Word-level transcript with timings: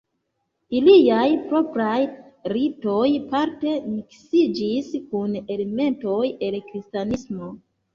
Iliaj 0.77 1.25
propraj 1.51 1.99
ritoj 2.55 3.05
parte 3.37 3.77
miksiĝis 3.93 4.93
kun 5.15 5.41
elementoj 5.45 6.21
el 6.51 6.63
kristanismo. 6.69 7.57